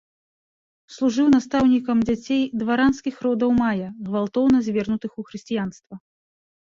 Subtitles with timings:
[0.93, 5.95] Служыў настаўнікам дзяцей дваранскіх родаў мая, гвалтоўна звернутых у хрысціянства.